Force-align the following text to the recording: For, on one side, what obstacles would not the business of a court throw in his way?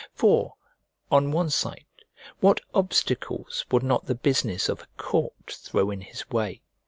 For, 0.15 0.55
on 1.11 1.29
one 1.29 1.51
side, 1.51 1.85
what 2.39 2.59
obstacles 2.73 3.67
would 3.69 3.83
not 3.83 4.05
the 4.07 4.15
business 4.15 4.67
of 4.67 4.81
a 4.81 4.87
court 4.97 5.35
throw 5.63 5.91
in 5.91 6.01
his 6.01 6.27
way? 6.31 6.63